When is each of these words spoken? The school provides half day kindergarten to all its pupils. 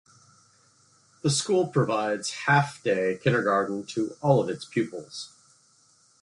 The 1.21 1.29
school 1.29 1.67
provides 1.67 2.31
half 2.47 2.81
day 2.81 3.19
kindergarten 3.21 3.85
to 3.93 4.17
all 4.19 4.49
its 4.49 4.65
pupils. 4.65 5.31